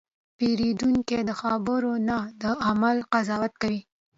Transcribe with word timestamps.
پیرودونکی 0.37 1.19
د 1.29 1.31
خبرو 1.41 1.93
نه، 2.07 2.17
د 2.41 2.43
عمل 2.67 2.97
قضاوت 3.13 3.53
کوي. 3.61 3.79